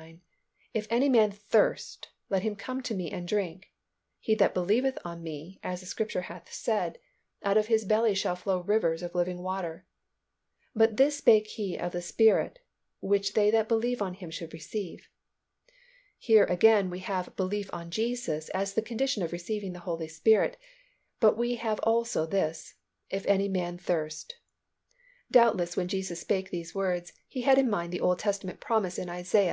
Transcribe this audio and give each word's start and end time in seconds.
37 0.00 0.20
39, 0.72 0.82
"If 0.82 0.86
any 0.90 1.08
man 1.10 1.30
thirst, 1.30 2.08
let 2.30 2.40
him 2.42 2.56
come 2.56 2.78
unto 2.78 2.94
Me 2.94 3.10
and 3.10 3.28
drink. 3.28 3.70
He 4.18 4.34
that 4.36 4.54
believeth 4.54 4.98
on 5.04 5.22
Me, 5.22 5.60
as 5.62 5.80
the 5.80 5.86
Scripture 5.86 6.22
hath 6.22 6.50
said, 6.50 6.98
out 7.42 7.58
of 7.58 7.66
his 7.66 7.84
belly 7.84 8.14
shall 8.14 8.34
flow 8.34 8.62
rivers 8.62 9.02
of 9.02 9.14
living 9.14 9.42
water. 9.42 9.84
But 10.74 10.96
this 10.96 11.18
spake 11.18 11.48
He 11.48 11.76
of 11.76 11.92
the 11.92 12.00
Spirit, 12.00 12.60
which 13.00 13.34
they 13.34 13.50
that 13.50 13.68
believe 13.68 14.00
on 14.00 14.14
Him 14.14 14.30
should 14.30 14.54
receive." 14.54 15.06
Here 16.16 16.44
again 16.44 16.88
we 16.88 17.00
have 17.00 17.36
belief 17.36 17.68
on 17.70 17.90
Jesus 17.90 18.48
as 18.54 18.72
the 18.72 18.80
condition 18.80 19.22
of 19.22 19.32
receiving 19.32 19.74
the 19.74 19.80
Holy 19.84 20.08
Spirit 20.08 20.56
but 21.20 21.36
we 21.36 21.56
have 21.56 21.78
also 21.80 22.24
this, 22.24 22.72
"If 23.10 23.26
any 23.26 23.48
man 23.50 23.76
thirst." 23.76 24.36
Doubtless 25.30 25.76
when 25.76 25.88
Jesus 25.88 26.22
spake 26.22 26.48
these 26.48 26.74
words 26.74 27.12
He 27.28 27.42
had 27.42 27.58
in 27.58 27.68
mind 27.68 27.92
the 27.92 28.00
Old 28.00 28.18
Testament 28.18 28.60
promise 28.60 28.96
in 28.98 29.10
Isa. 29.10 29.48